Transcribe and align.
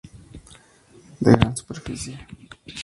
De 1.19 1.31
gran 1.31 1.55
superficie. 1.55 2.25